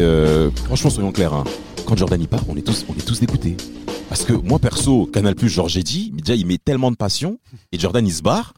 Euh, 0.00 0.50
franchement, 0.64 0.90
soyons 0.90 1.12
clairs. 1.12 1.34
hein. 1.34 1.44
Quand 1.86 1.96
Jordan 1.96 2.20
y 2.20 2.26
part, 2.26 2.42
on 2.48 2.56
est 2.56 2.62
tous, 2.62 2.84
on 2.88 2.94
est 2.94 3.06
tous 3.06 3.20
dégoûtés. 3.20 3.56
Parce 4.08 4.24
que 4.24 4.32
moi, 4.32 4.58
perso, 4.58 5.06
Canal 5.06 5.34
Plus, 5.34 5.48
genre 5.48 5.68
j'ai 5.68 5.82
dit, 5.82 6.10
déjà, 6.12 6.34
il 6.34 6.46
met 6.46 6.58
tellement 6.58 6.90
de 6.90 6.96
passion 6.96 7.38
et 7.72 7.78
Jordan 7.78 8.06
il 8.06 8.12
se 8.12 8.22
barre. 8.22 8.54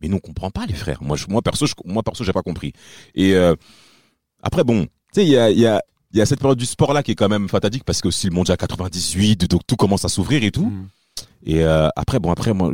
Mais 0.00 0.08
nous, 0.08 0.16
on 0.16 0.20
comprend 0.20 0.50
pas, 0.50 0.66
les 0.66 0.74
frères. 0.74 1.02
Moi, 1.02 1.16
je, 1.16 1.26
moi 1.28 1.42
perso, 1.42 1.66
je, 1.66 1.74
moi 1.84 2.02
perso, 2.02 2.24
j'ai 2.24 2.32
pas 2.32 2.42
compris. 2.42 2.72
Et 3.14 3.34
euh, 3.34 3.54
après, 4.42 4.64
bon, 4.64 4.84
tu 4.84 4.88
sais, 5.14 5.24
il 5.24 5.30
y 5.30 5.36
a, 5.36 5.50
y 5.50 5.64
a, 5.66 5.80
y 6.12 6.20
a 6.20 6.26
cette 6.26 6.40
période 6.40 6.58
du 6.58 6.66
sport 6.66 6.92
là 6.92 7.02
qui 7.04 7.12
est 7.12 7.14
quand 7.14 7.28
même 7.28 7.48
fatidique 7.48 7.84
parce 7.84 8.00
que 8.00 8.08
aussi 8.08 8.26
le 8.26 8.34
mondial 8.34 8.56
98, 8.56 9.48
donc 9.48 9.62
tout 9.66 9.76
commence 9.76 10.04
à 10.04 10.08
s'ouvrir 10.08 10.42
et 10.42 10.50
tout. 10.50 10.66
Mm. 10.66 10.88
Et 11.46 11.62
euh, 11.64 11.88
après, 11.94 12.18
bon, 12.18 12.32
après, 12.32 12.52
moi, 12.52 12.72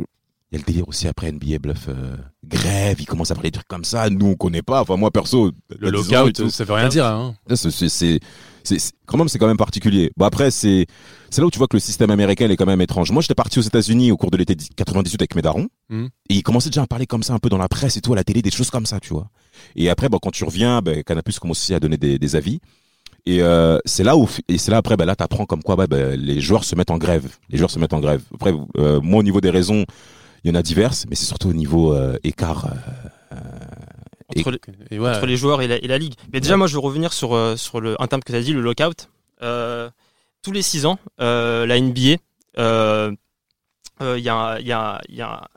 il 0.51 0.55
y 0.55 0.61
a 0.61 0.65
le 0.65 0.71
délire 0.71 0.87
aussi 0.87 1.07
après 1.07 1.31
NBA 1.31 1.59
bluff 1.59 1.85
euh, 1.89 2.15
grève, 2.45 2.97
il 2.99 3.05
commence 3.05 3.29
à 3.31 3.35
parler 3.35 3.51
des 3.51 3.55
trucs 3.57 3.67
comme 3.67 3.83
ça. 3.83 4.09
Nous, 4.09 4.25
on 4.27 4.35
connaît 4.35 4.61
pas. 4.63 4.81
Enfin, 4.81 4.97
moi 4.97 5.11
perso, 5.11 5.51
Le 5.79 5.87
à 5.87 5.91
10 5.91 5.97
ans 5.97 6.23
et 6.23 6.25
lockout, 6.31 6.49
ça 6.49 6.63
veut 6.63 6.73
rien 6.73 6.87
dire. 6.89 7.05
Hein. 7.05 7.35
C'est- 7.53 7.71
c'est- 7.71 7.89
c'est 7.89 8.19
quand 9.07 9.17
même 9.17 9.27
c'est 9.29 9.39
quand 9.39 9.47
même 9.47 9.57
particulier. 9.57 10.11
Bon 10.17 10.25
après 10.25 10.51
c'est 10.51 10.85
c'est 11.31 11.41
là 11.41 11.47
où 11.47 11.49
tu 11.51 11.57
vois 11.57 11.67
que 11.67 11.75
le 11.75 11.79
système 11.79 12.11
américain 12.11 12.47
est 12.49 12.55
quand 12.55 12.65
même 12.67 12.81
étrange. 12.81 13.09
Moi 13.11 13.21
j'étais 13.21 13.33
parti 13.33 13.57
aux 13.57 13.63
États-Unis 13.63 14.11
au 14.11 14.17
cours 14.17 14.29
de 14.31 14.37
l'été 14.37 14.55
98 14.55 15.21
avec 15.21 15.35
mes 15.35 15.41
darons 15.41 15.69
Mhm. 15.89 16.09
et 16.29 16.35
ils 16.35 16.43
commençaient 16.43 16.69
déjà 16.69 16.83
à 16.83 16.87
parler 16.87 17.07
comme 17.07 17.23
ça 17.23 17.33
un 17.33 17.39
peu 17.39 17.49
dans 17.49 17.57
la 17.57 17.67
presse 17.69 17.97
et 17.97 18.01
tout 18.01 18.13
à 18.13 18.15
la 18.17 18.23
télé 18.23 18.41
des 18.43 18.51
choses 18.51 18.69
comme 18.69 18.85
ça 18.85 18.99
tu 18.99 19.09
vois. 19.13 19.29
Et 19.75 19.89
après 19.89 20.07
bon 20.09 20.19
quand 20.21 20.29
tu 20.31 20.43
reviens 20.43 20.81
ben 20.81 21.01
Canal+ 21.03 21.23
commence 21.41 21.59
aussi 21.61 21.73
à 21.73 21.79
donner 21.79 21.97
des, 21.97 22.19
des 22.19 22.35
avis. 22.35 22.59
Et 23.25 23.41
euh, 23.41 23.79
c'est 23.85 24.03
là 24.03 24.15
où 24.17 24.27
et 24.47 24.57
c'est 24.59 24.71
là 24.71 24.77
après 24.77 24.97
ben 24.97 25.05
là 25.05 25.15
t'apprends 25.15 25.45
comme 25.45 25.63
quoi 25.63 25.75
ben, 25.75 25.87
ben, 25.87 26.19
les 26.19 26.39
joueurs 26.39 26.63
se 26.63 26.75
mettent 26.75 26.91
en 26.91 26.97
grève. 26.99 27.27
Les 27.49 27.57
joueurs 27.57 27.71
se 27.71 27.79
mettent 27.79 27.93
en 27.93 27.99
grève. 28.01 28.21
Après 28.35 28.53
euh, 28.77 28.99
moi 29.01 29.21
au 29.21 29.23
niveau 29.23 29.41
des 29.41 29.49
raisons 29.49 29.85
il 30.43 30.49
y 30.49 30.51
en 30.51 30.55
a 30.55 30.61
diverses 30.61 31.05
mais 31.09 31.15
c'est 31.15 31.25
surtout 31.25 31.49
au 31.49 31.53
niveau 31.53 31.93
euh, 31.93 32.17
écart. 32.23 32.65
euh, 33.31 33.35
entre, 34.37 34.51
les, 34.51 34.59
Et 34.91 34.99
ouais. 34.99 35.09
entre 35.09 35.25
les 35.25 35.37
joueurs 35.37 35.61
et 35.61 35.67
la, 35.67 35.75
et 35.77 35.87
la 35.87 35.97
ligue. 35.97 36.13
Mais 36.31 36.39
déjà, 36.39 36.55
moi, 36.55 36.67
je 36.67 36.73
veux 36.73 36.79
revenir 36.79 37.13
sur, 37.13 37.33
euh, 37.33 37.55
sur 37.55 37.81
le, 37.81 37.99
un 38.01 38.07
terme 38.07 38.21
que 38.21 38.31
tu 38.31 38.37
as 38.37 38.41
dit, 38.41 38.53
le 38.53 38.61
lockout. 38.61 39.09
Euh, 39.41 39.89
tous 40.43 40.51
les 40.51 40.61
six 40.61 40.85
ans, 40.85 40.99
euh, 41.19 41.65
la 41.65 41.79
NBA, 41.79 42.17
euh, 42.59 43.11
euh, 44.01 44.17
il 44.19 44.23
y 44.23 44.29
a, 44.29 44.35
un- 44.35 44.59
il 44.59 44.67
y 44.67 44.71
a, 44.71 45.01
il 45.09 45.15
y 45.15 45.21
a, 45.21 45.47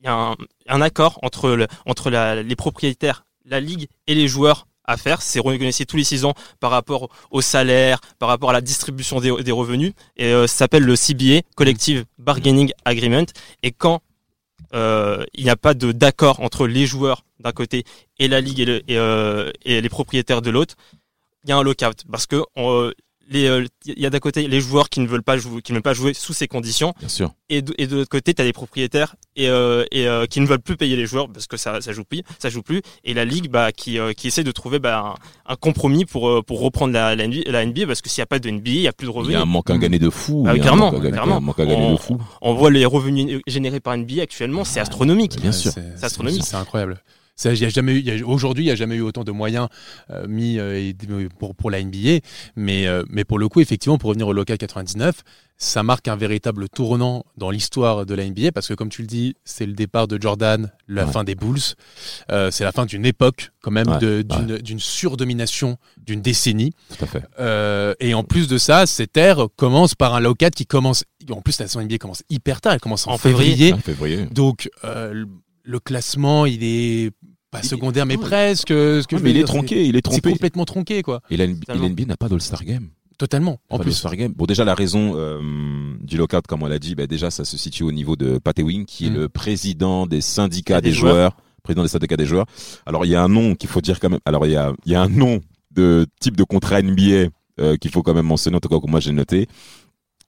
il 0.00 0.04
y 0.04 0.08
a 0.08 0.14
un, 0.14 0.36
un 0.68 0.80
accord 0.80 1.18
entre, 1.22 1.50
le, 1.50 1.66
entre 1.86 2.08
la, 2.10 2.42
les 2.42 2.56
propriétaires, 2.56 3.24
la 3.44 3.58
ligue 3.60 3.88
et 4.06 4.14
les 4.14 4.28
joueurs 4.28 4.66
à 4.84 4.96
faire. 4.96 5.22
C'est 5.22 5.40
renégocié 5.40 5.84
tous 5.84 5.96
les 5.96 6.04
six 6.04 6.24
ans 6.24 6.34
par 6.60 6.70
rapport 6.70 7.08
au 7.32 7.40
salaire, 7.40 8.00
par 8.20 8.28
rapport 8.28 8.50
à 8.50 8.52
la 8.52 8.60
distribution 8.60 9.20
des, 9.20 9.42
des 9.42 9.52
revenus. 9.52 9.92
Et 10.16 10.26
euh, 10.32 10.46
ça 10.46 10.54
s'appelle 10.58 10.84
le 10.84 10.94
CBA, 10.96 11.40
Collective 11.56 12.04
Bargaining 12.18 12.70
Agreement. 12.84 13.26
Et 13.64 13.72
quand 13.72 14.00
euh, 14.74 15.24
il 15.34 15.44
n'y 15.44 15.50
a 15.50 15.56
pas 15.56 15.74
de 15.74 15.92
d'accord 15.92 16.40
entre 16.40 16.66
les 16.66 16.86
joueurs 16.86 17.24
d'un 17.40 17.52
côté 17.52 17.84
et 18.18 18.28
la 18.28 18.40
ligue 18.40 18.60
et, 18.60 18.64
le- 18.64 18.82
et, 18.90 18.98
euh, 18.98 19.50
les 19.64 19.88
propriétaires 19.88 20.42
de 20.42 20.50
l'autre, 20.50 20.76
il 21.44 21.50
y 21.50 21.52
a 21.52 21.56
un 21.56 21.62
lockout 21.62 22.04
parce 22.10 22.26
que 22.26 22.42
euh, 22.58 22.92
il 23.30 23.68
y 23.86 24.06
a 24.06 24.10
d'un 24.10 24.18
côté 24.18 24.48
les 24.48 24.60
joueurs 24.60 24.88
qui 24.88 25.00
ne 25.00 25.06
veulent 25.06 25.22
pas 25.22 25.36
jouer, 25.38 25.62
qui 25.62 25.72
ne 25.72 25.76
veulent 25.76 25.82
pas 25.82 25.94
jouer 25.94 26.14
sous 26.14 26.32
ces 26.32 26.48
conditions, 26.48 26.92
bien 26.98 27.08
sûr. 27.08 27.32
et 27.48 27.62
de, 27.62 27.72
et 27.78 27.86
de 27.86 27.96
l'autre 27.96 28.10
côté, 28.10 28.34
tu 28.34 28.42
as 28.42 28.44
les 28.44 28.52
propriétaires 28.52 29.14
et, 29.36 29.48
euh, 29.48 29.84
et 29.92 30.08
euh, 30.08 30.26
qui 30.26 30.40
ne 30.40 30.46
veulent 30.46 30.60
plus 30.60 30.76
payer 30.76 30.96
les 30.96 31.06
joueurs 31.06 31.28
parce 31.32 31.46
que 31.46 31.56
ça, 31.56 31.80
ça 31.80 31.92
joue 31.92 32.02
plus, 32.04 32.22
ça 32.38 32.50
joue 32.50 32.62
plus, 32.62 32.82
et 33.04 33.14
la 33.14 33.24
ligue 33.24 33.48
bah, 33.48 33.70
qui, 33.72 33.98
euh, 33.98 34.12
qui 34.12 34.26
essaie 34.26 34.42
de 34.44 34.50
trouver 34.52 34.78
bah, 34.80 35.14
un, 35.46 35.52
un 35.52 35.56
compromis 35.56 36.04
pour, 36.04 36.28
euh, 36.28 36.42
pour 36.42 36.60
reprendre 36.60 36.92
la, 36.92 37.14
la, 37.14 37.26
NBA, 37.28 37.50
la 37.50 37.64
NBA 37.64 37.86
parce 37.86 38.00
que 38.02 38.08
s'il 38.08 38.20
n'y 38.20 38.24
a 38.24 38.26
pas 38.26 38.38
de 38.40 38.50
NBA, 38.50 38.70
il 38.70 38.80
n'y 38.80 38.88
a 38.88 38.92
plus 38.92 39.06
de 39.06 39.12
Il 39.12 39.14
y 39.14 39.18
revenus. 39.18 39.36
a 39.38 39.42
un 39.42 39.44
manque 39.46 39.70
à 39.70 39.78
gagner 39.78 39.98
de 39.98 40.10
fou. 40.10 40.44
Ah 40.48 40.56
y 40.56 40.60
clairement, 40.60 40.90
clairement. 40.90 41.40
On-. 41.58 42.18
On 42.42 42.54
voit 42.54 42.70
les 42.70 42.84
revenus 42.84 43.40
générés 43.46 43.80
par 43.80 43.96
NBA 43.96 44.22
actuellement, 44.22 44.64
c'est 44.64 44.80
astronomique. 44.80 45.40
Bien 45.40 45.52
sûr. 45.52 45.72
C'est 45.72 46.04
astronomique. 46.04 46.42
C'est 46.44 46.56
incroyable. 46.56 47.00
Ça, 47.40 47.54
il 47.54 47.58
y 47.60 47.64
a 47.64 47.70
jamais 47.70 47.92
eu, 47.94 47.98
il 48.00 48.04
y 48.04 48.20
a- 48.22 48.26
aujourd'hui, 48.26 48.64
il 48.64 48.66
n'y 48.66 48.72
a 48.72 48.76
jamais 48.76 48.96
eu 48.96 49.00
autant 49.00 49.24
de 49.24 49.32
moyens 49.32 49.68
euh, 50.10 50.26
mis 50.28 50.58
euh, 50.58 50.92
pour, 51.38 51.54
pour 51.54 51.70
la 51.70 51.82
NBA. 51.82 52.18
Mais, 52.54 52.86
euh, 52.86 53.02
mais 53.08 53.24
pour 53.24 53.38
le 53.38 53.48
coup, 53.48 53.60
effectivement, 53.62 53.96
pour 53.96 54.08
revenir 54.10 54.28
au 54.28 54.34
local 54.34 54.58
99, 54.58 55.22
ça 55.56 55.82
marque 55.82 56.06
un 56.08 56.16
véritable 56.16 56.68
tournant 56.68 57.24
dans 57.38 57.50
l'histoire 57.50 58.04
de 58.04 58.14
la 58.14 58.24
NBA 58.28 58.52
parce 58.52 58.68
que, 58.68 58.74
comme 58.74 58.90
tu 58.90 59.00
le 59.00 59.06
dis, 59.08 59.36
c'est 59.44 59.64
le 59.64 59.72
départ 59.72 60.06
de 60.06 60.20
Jordan, 60.20 60.70
la 60.86 61.06
Ouais. 61.06 61.12
fin 61.12 61.24
des 61.24 61.34
Bulls. 61.34 61.60
Euh, 62.30 62.50
c'est 62.50 62.64
la 62.64 62.72
fin 62.72 62.84
d'une 62.84 63.06
époque, 63.06 63.50
quand 63.62 63.70
même, 63.70 63.88
Ouais, 63.88 64.22
d'une 64.62 64.80
surdomination 64.80 65.78
d'une 65.96 66.20
décennie. 66.20 66.72
Tout 66.96 67.04
à 67.04 67.06
fait. 67.06 67.22
Euh, 67.38 67.94
et 68.00 68.12
en 68.12 68.22
plus 68.22 68.48
de 68.48 68.58
ça, 68.58 68.84
cette 68.84 69.16
ère 69.16 69.46
commence 69.56 69.94
par 69.94 70.14
un 70.14 70.20
local 70.20 70.50
qui 70.50 70.66
commence. 70.66 71.04
En 71.30 71.40
plus, 71.40 71.58
la 71.58 71.66
saison 71.68 71.80
NBA 71.80 71.96
commence 71.98 72.22
hyper 72.28 72.60
tard. 72.60 72.74
Elle 72.74 72.80
commence 72.80 73.06
en, 73.06 73.12
En 73.12 73.18
février. 73.18 73.52
février. 73.54 73.72
En 73.72 73.78
février. 73.78 74.26
Donc, 74.30 74.68
euh, 74.84 75.24
le 75.62 75.78
classement, 75.78 76.46
il 76.46 76.64
est 76.64 77.10
pas 77.50 77.60
Il- 77.62 77.68
secondaire, 77.68 78.06
mais 78.06 78.16
presque. 78.16 78.68
Ce 78.68 79.06
que 79.06 79.16
Ouais, 79.16 79.22
mais 79.22 79.30
il 79.30 79.36
est 79.38 79.44
tronqué, 79.44 79.86
il 79.86 79.96
est 79.96 80.00
C'est 80.06 80.14
c'est 80.14 80.20
trompé. 80.20 80.30
complètement 80.32 80.64
tronqué, 80.64 81.02
quoi. 81.02 81.20
Et 81.30 81.36
la 81.36 81.46
NBA, 81.46 81.60
Totalement. 81.66 81.82
la 81.82 81.88
NBA 81.90 82.04
n'a 82.06 82.16
pas 82.16 82.28
d'All-Star 82.28 82.64
Game. 82.64 82.88
Totalement. 83.18 83.58
En 83.68 83.76
Pas 83.76 83.84
plus. 83.84 84.06
Game. 84.12 84.32
Bon, 84.32 84.46
déjà, 84.46 84.64
la 84.64 84.74
raison 84.74 85.12
euh, 85.16 85.38
du 86.00 86.16
lockout, 86.16 86.46
comme 86.46 86.62
on 86.62 86.66
l'a 86.66 86.78
dit, 86.78 86.94
bah, 86.94 87.06
déjà, 87.06 87.30
ça 87.30 87.44
se 87.44 87.58
situe 87.58 87.82
au 87.82 87.92
niveau 87.92 88.16
de 88.16 88.38
Pat 88.38 88.58
Ewing, 88.58 88.86
qui 88.86 89.06
est 89.06 89.10
Mm. 89.10 89.14
le 89.14 89.28
président 89.28 90.06
des 90.06 90.22
syndicats 90.22 90.80
Des 90.80 90.88
des, 90.88 90.94
joueurs. 90.94 91.12
joueurs. 91.14 91.36
Président 91.62 91.82
des 91.82 91.88
syndicats 91.90 92.16
des 92.16 92.24
joueurs. 92.24 92.46
Alors, 92.86 93.04
il 93.04 93.10
y 93.10 93.14
a 93.14 93.22
un 93.22 93.28
nom 93.28 93.54
qu'il 93.54 93.68
faut 93.68 93.82
dire 93.82 94.00
quand 94.00 94.08
même. 94.08 94.20
Alors, 94.24 94.46
il 94.46 94.52
y 94.52 94.56
a, 94.56 94.72
il 94.86 94.92
y 94.92 94.94
a 94.94 95.02
un 95.02 95.08
nom 95.10 95.40
de 95.70 96.06
type 96.18 96.34
de 96.36 96.44
contrat 96.44 96.80
NBA 96.80 97.28
euh, 97.60 97.76
qu'il 97.76 97.90
faut 97.90 98.02
quand 98.02 98.14
même 98.14 98.24
mentionner, 98.26 98.56
en 98.56 98.60
tout 98.60 98.70
cas, 98.70 98.80
que 98.80 98.90
moi, 98.90 99.00
j'ai 99.00 99.12
noté. 99.12 99.46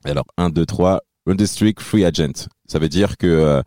Alors, 0.05 0.27
1, 0.37 0.51
2, 0.51 0.67
3, 0.67 1.01
Undistrict 1.27 1.81
Free 1.81 2.05
Agent. 2.05 2.49
Ça 2.67 2.79
veut 2.79 2.91
dire 2.91 3.17
que 3.17 3.27
euh, 3.27 3.63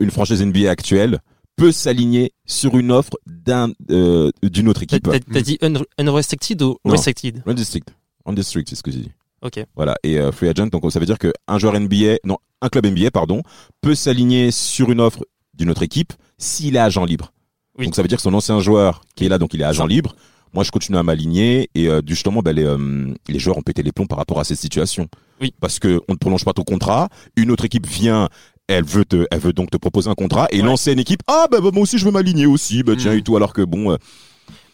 une 0.00 0.10
franchise 0.12 0.40
NBA 0.40 0.70
actuelle 0.70 1.18
peut 1.58 1.72
s'aligner 1.72 2.32
sur 2.46 2.78
une 2.78 2.90
offre 2.92 3.12
d'un 3.26 3.72
euh, 3.90 4.30
d'une 4.42 4.68
autre 4.68 4.82
équipe. 4.82 5.02
t'as- 5.02 5.18
t'as 5.20 5.40
dit 5.42 5.58
un- 5.60 5.74
unrestricted 5.98 6.62
ou 6.62 6.76
Non. 6.84 6.92
restricted? 6.92 7.42
Undistrict. 7.46 7.88
Undistrict, 8.24 8.68
c'est 8.70 8.76
ce 8.76 8.82
que 8.82 8.90
j'ai 8.90 9.00
dit. 9.00 9.12
Ok. 9.42 9.64
Voilà. 9.76 9.94
Et 10.02 10.18
euh, 10.18 10.32
free 10.32 10.48
agent, 10.48 10.66
donc 10.68 10.90
ça 10.90 10.98
veut 10.98 11.06
dire 11.06 11.18
que 11.18 11.32
un 11.46 11.58
joueur 11.58 11.74
NBA, 11.78 12.16
non, 12.24 12.38
un 12.62 12.68
club 12.68 12.86
NBA, 12.86 13.10
pardon, 13.10 13.42
peut 13.80 13.94
s'aligner 13.94 14.50
sur 14.50 14.90
une 14.90 15.00
offre 15.00 15.24
d'une 15.54 15.70
autre 15.70 15.82
équipe 15.82 16.12
s'il 16.38 16.76
est 16.76 16.80
agent 16.80 17.04
libre. 17.04 17.32
Oui. 17.78 17.84
Donc 17.86 17.94
ça 17.94 18.02
veut 18.02 18.08
dire 18.08 18.18
que 18.18 18.22
son 18.22 18.34
ancien 18.34 18.58
joueur 18.60 19.02
qui 19.14 19.26
est 19.26 19.28
là, 19.28 19.38
donc 19.38 19.54
il 19.54 19.60
est 19.60 19.64
agent 19.64 19.82
Ça. 19.84 19.88
libre. 19.88 20.16
Moi, 20.54 20.64
je 20.64 20.70
continue 20.70 20.96
à 20.98 21.02
m'aligner 21.02 21.68
et 21.74 21.88
euh, 21.88 22.00
justement, 22.06 22.40
ben, 22.40 22.52
les, 22.56 22.66
les 23.28 23.38
joueurs 23.38 23.58
ont 23.58 23.62
pété 23.62 23.82
les 23.82 23.92
plombs 23.92 24.06
par 24.06 24.18
rapport 24.18 24.40
à 24.40 24.44
cette 24.44 24.58
situation. 24.58 25.06
Oui. 25.40 25.52
Parce 25.60 25.78
que 25.78 26.00
on 26.08 26.14
ne 26.14 26.18
prolonge 26.18 26.44
pas 26.44 26.52
ton 26.54 26.64
contrat. 26.64 27.08
Une 27.36 27.50
autre 27.50 27.64
équipe 27.66 27.86
vient. 27.86 28.28
Elle 28.68 28.84
veut 28.84 29.04
te, 29.06 29.26
elle 29.30 29.38
veut 29.40 29.52
donc 29.54 29.70
te 29.70 29.78
proposer 29.78 30.08
un 30.10 30.14
contrat 30.14 30.46
et 30.50 30.58
Ouais. 30.60 30.66
l'ancienne 30.66 30.98
équipe, 30.98 31.20
ah 31.26 31.46
bah, 31.50 31.60
bah, 31.60 31.70
moi 31.72 31.82
aussi 31.82 31.96
je 31.98 32.04
veux 32.04 32.10
m'aligner 32.10 32.44
aussi, 32.46 32.82
bah 32.82 32.92
tiens 32.98 33.14
Mm. 33.14 33.18
et 33.18 33.22
tout, 33.22 33.34
alors 33.36 33.52
que 33.54 33.62
bon, 33.62 33.92
euh, 33.92 33.96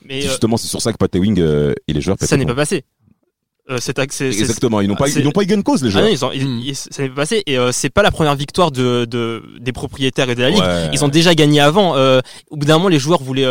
Mais 0.04 0.18
euh, 0.18 0.22
justement 0.28 0.56
c'est 0.56 0.66
sur 0.66 0.82
ça 0.82 0.92
que 0.92 0.96
Pat 0.98 1.14
Ewing 1.14 1.38
euh, 1.40 1.72
et 1.86 1.92
les 1.92 2.00
joueurs 2.00 2.16
ça 2.20 2.36
n'est 2.36 2.44
pas 2.44 2.54
passé. 2.56 2.82
Euh, 3.70 3.78
c'est 3.80 3.96
c'est- 3.96 4.32
c'est- 4.32 4.40
Exactement, 4.40 4.82
ils 4.82 4.88
n'ont 4.88 4.94
pas, 4.96 5.08
ils 5.08 5.24
n'ont 5.24 5.30
pas 5.30 5.42
eu 5.42 5.46
gain 5.46 5.56
de 5.56 5.62
cause 5.62 5.82
les 5.82 5.88
Ah 5.88 5.92
joueurs. 5.92 6.04
non, 6.04 6.10
ils 6.10 6.24
ont, 6.24 6.32
ils- 6.32 6.66
ils- 6.68 6.74
ça 6.76 7.02
n'est 7.02 7.08
pas 7.08 7.14
passé 7.22 7.42
et 7.46 7.56
euh, 7.56 7.72
c'est 7.72 7.88
pas 7.88 8.02
la 8.02 8.10
première 8.10 8.34
victoire 8.34 8.70
de, 8.72 9.06
de 9.06 9.42
des 9.58 9.72
propriétaires 9.72 10.28
et 10.28 10.34
de 10.34 10.42
la 10.42 10.50
ligue. 10.50 10.60
Ouais. 10.60 10.90
Ils 10.92 11.02
ont 11.02 11.08
déjà 11.08 11.34
gagné 11.34 11.60
avant. 11.60 11.96
Euh, 11.96 12.20
au 12.50 12.56
bout 12.58 12.66
d'un 12.66 12.76
moment, 12.76 12.88
les 12.90 12.98
joueurs 12.98 13.22
voulaient. 13.22 13.46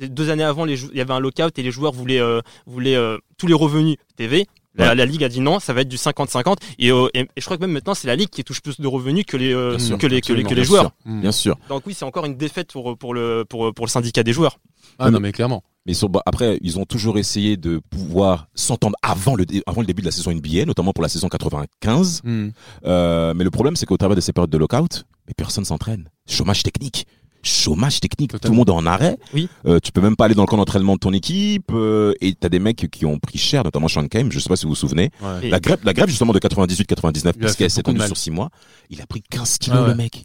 Deux 0.00 0.30
années 0.30 0.42
avant, 0.42 0.64
les 0.64 0.82
il 0.82 0.96
y 0.96 1.00
avait 1.00 1.12
un 1.12 1.20
lockout 1.20 1.56
et 1.58 1.62
les 1.62 1.70
joueurs 1.70 1.92
voulaient 1.92 2.20
voulaient 2.66 2.98
tous 3.38 3.46
les 3.46 3.54
revenus 3.54 3.98
TV. 4.16 4.46
La, 4.74 4.88
Ouais. 4.88 4.94
la 4.94 5.04
ligue 5.04 5.22
a 5.22 5.28
dit 5.28 5.40
non, 5.40 5.60
ça 5.60 5.72
va 5.74 5.82
être 5.82 5.88
du 5.88 5.96
50-50 5.96 6.56
et, 6.78 6.90
euh, 6.90 7.06
et, 7.12 7.20
et 7.20 7.28
je 7.36 7.44
crois 7.44 7.56
que 7.58 7.60
même 7.62 7.72
maintenant 7.72 7.92
c'est 7.94 8.06
la 8.08 8.16
ligue 8.16 8.30
qui 8.30 8.42
touche 8.42 8.62
plus 8.62 8.80
de 8.80 8.86
revenus 8.86 9.24
que 9.26 9.36
les 9.36 9.52
euh, 9.52 9.76
Bien 9.76 9.78
sûr, 9.86 9.98
que 9.98 10.06
les 10.06 10.20
que 10.22 10.32
les, 10.32 10.40
absolument, 10.44 10.48
que 10.48 10.54
les 10.54 10.60
bien 10.62 10.64
joueurs. 10.64 10.82
sûr. 11.04 11.12
Bien 11.20 11.32
sûr. 11.32 11.58
Donc 11.68 11.82
oui, 11.86 11.92
c'est 11.94 12.04
encore 12.06 12.24
une 12.24 12.36
défaite 12.36 12.72
pour 12.72 12.96
pour 12.96 13.12
le 13.12 13.44
pour 13.48 13.74
pour 13.74 13.84
le 13.86 13.90
syndicat 13.90 14.22
des 14.22 14.32
joueurs. 14.32 14.58
Ah 14.98 15.10
non, 15.10 15.20
mais 15.20 15.32
clairement. 15.32 15.62
Mais 15.84 15.94
sur- 15.94 16.08
bah, 16.08 16.22
après, 16.26 16.58
ils 16.62 16.78
ont 16.78 16.84
toujours 16.84 17.18
essayé 17.18 17.56
de 17.56 17.80
pouvoir 17.90 18.46
s'entendre 18.54 18.94
avant 19.02 19.34
le, 19.34 19.44
dé- 19.44 19.62
avant 19.66 19.80
le 19.80 19.86
début 19.86 20.00
de 20.02 20.06
la 20.06 20.12
saison 20.12 20.30
NBA, 20.32 20.64
notamment 20.64 20.92
pour 20.92 21.02
la 21.02 21.08
saison 21.08 21.28
95. 21.28 22.20
Mm. 22.24 22.48
Euh, 22.86 23.34
mais 23.34 23.44
le 23.44 23.50
problème, 23.50 23.74
c'est 23.76 23.86
qu'au 23.86 23.96
travers 23.96 24.14
de 24.16 24.20
ces 24.20 24.32
périodes 24.32 24.50
de 24.50 24.58
lockout, 24.58 25.04
mais 25.26 25.34
personne 25.36 25.64
s'entraîne. 25.64 26.08
Chômage 26.28 26.62
technique. 26.62 27.06
Chômage 27.42 28.00
technique. 28.00 28.32
Tout 28.40 28.50
le 28.50 28.56
monde 28.56 28.68
est 28.68 28.72
en 28.72 28.86
arrêt. 28.86 29.16
Oui. 29.34 29.48
Euh, 29.66 29.78
tu 29.82 29.92
peux 29.92 30.00
même 30.00 30.16
pas 30.16 30.26
aller 30.26 30.34
dans 30.34 30.42
le 30.42 30.46
camp 30.46 30.56
d'entraînement 30.56 30.94
de 30.94 31.00
ton 31.00 31.12
équipe. 31.12 31.70
euh, 31.72 32.12
et 32.20 32.34
t'as 32.34 32.48
des 32.48 32.58
mecs 32.58 32.88
qui 32.90 33.04
ont 33.06 33.18
pris 33.18 33.38
cher, 33.38 33.64
notamment 33.64 33.88
Sean 33.88 34.06
Kane. 34.08 34.30
Je 34.32 34.38
sais 34.38 34.48
pas 34.48 34.56
si 34.56 34.64
vous 34.64 34.70
vous 34.70 34.74
souvenez. 34.76 35.10
Ouais. 35.20 35.50
La 35.50 35.60
grève, 35.60 35.78
la 35.84 35.92
grève 35.92 36.08
justement 36.08 36.32
de 36.32 36.38
98-99, 36.38 37.20
Il 37.22 37.28
a 37.28 37.32
parce 37.32 37.52
fait 37.52 37.58
qu'elle 37.58 37.70
s'est 37.70 37.82
mal. 37.92 38.06
sur 38.06 38.16
six 38.16 38.30
mois. 38.30 38.50
Il 38.90 39.00
a 39.02 39.06
pris 39.06 39.22
15 39.22 39.58
kilos, 39.58 39.78
Ah 39.80 39.82
ouais. 39.84 39.88
le 39.90 39.94
mec. 39.96 40.24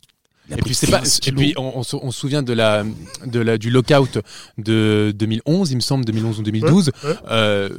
Et 0.49 0.55
puis 0.55 0.73
c'est 0.75 0.87
pas 0.89 0.99
15 0.99 1.19
et 1.27 1.31
puis 1.33 1.53
on, 1.57 1.79
on 1.79 1.83
se, 1.83 1.97
on 1.97 2.09
se 2.09 2.17
souvient 2.19 2.41
de 2.41 2.53
la 2.53 2.85
de 3.25 3.39
la 3.41 3.57
du 3.57 3.69
lockout 3.69 4.19
de 4.57 5.11
2011 5.13 5.71
il 5.71 5.75
me 5.75 5.81
semble 5.81 6.05
2011 6.05 6.39
ou 6.39 6.43
2012 6.43 6.91
Ouais, 7.03 7.09
ouais. 7.09 7.15
Euh, 7.29 7.69